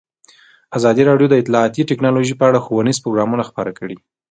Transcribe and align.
ازادي 0.77 1.03
راډیو 1.09 1.27
د 1.29 1.35
اطلاعاتی 1.41 1.83
تکنالوژي 1.91 2.35
په 2.37 2.45
اړه 2.49 2.63
ښوونیز 2.65 2.97
پروګرامونه 3.03 3.43
خپاره 3.49 3.71
کړي. 3.79 3.97